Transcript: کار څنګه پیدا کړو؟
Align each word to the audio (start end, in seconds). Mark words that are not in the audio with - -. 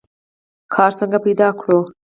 کار 0.73 0.91
څنګه 0.99 1.17
پیدا 1.25 1.47
کړو؟ 1.59 1.79